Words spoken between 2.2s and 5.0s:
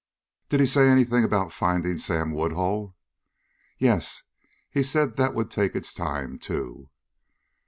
Woodhull?" "Yes. He